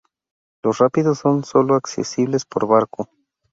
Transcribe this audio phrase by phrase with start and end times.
[0.63, 3.07] Los rápidos son sólo accesibles por barco.